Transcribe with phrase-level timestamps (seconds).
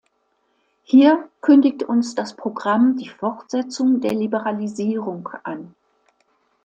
[0.81, 5.75] Hier kündigt uns das Programm die Fortsetzung der Liberalisierung an.